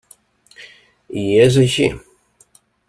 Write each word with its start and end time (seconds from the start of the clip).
I 1.25 1.27
és 1.43 1.61
així. 1.67 1.91